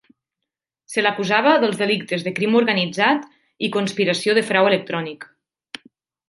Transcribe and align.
Se 0.93 1.01
l'acusava 1.03 1.51
dels 1.63 1.77
delictes 1.81 2.25
de 2.27 2.33
crim 2.39 2.57
organitzat 2.61 3.29
i 3.69 3.73
conspiració 3.77 4.37
de 4.39 4.45
frau 4.49 4.71
electrònic. 4.75 5.29